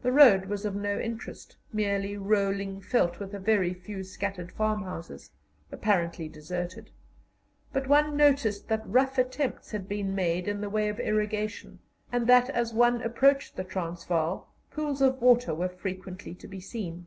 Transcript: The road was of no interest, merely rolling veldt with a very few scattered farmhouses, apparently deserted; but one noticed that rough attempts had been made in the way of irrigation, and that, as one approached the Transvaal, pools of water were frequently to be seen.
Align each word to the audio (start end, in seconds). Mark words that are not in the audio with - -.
The 0.00 0.10
road 0.10 0.46
was 0.46 0.64
of 0.64 0.74
no 0.74 0.98
interest, 0.98 1.58
merely 1.70 2.16
rolling 2.16 2.80
veldt 2.80 3.18
with 3.20 3.34
a 3.34 3.38
very 3.38 3.74
few 3.74 4.02
scattered 4.02 4.50
farmhouses, 4.50 5.32
apparently 5.70 6.30
deserted; 6.30 6.88
but 7.70 7.86
one 7.86 8.16
noticed 8.16 8.68
that 8.68 8.88
rough 8.88 9.18
attempts 9.18 9.70
had 9.72 9.86
been 9.86 10.14
made 10.14 10.48
in 10.48 10.62
the 10.62 10.70
way 10.70 10.88
of 10.88 10.98
irrigation, 10.98 11.80
and 12.10 12.26
that, 12.26 12.48
as 12.48 12.72
one 12.72 13.02
approached 13.02 13.54
the 13.56 13.64
Transvaal, 13.64 14.48
pools 14.70 15.02
of 15.02 15.20
water 15.20 15.54
were 15.54 15.68
frequently 15.68 16.34
to 16.36 16.48
be 16.48 16.58
seen. 16.60 17.04